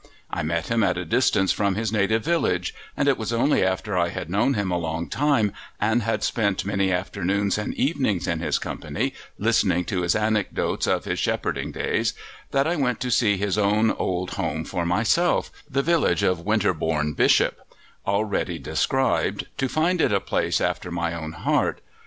[0.31, 3.95] I met him at a distance from his native village, and it was only after
[3.95, 8.39] I had known him a long time and had spent many afternoons and evenings in
[8.39, 12.15] his company, listening to his anecdotes of his shepherding days,
[12.49, 17.13] that I went to see his own old home for myself the village of Winterbourne
[17.13, 17.59] Bishop
[18.07, 21.79] already described, to find it a place after my own heart.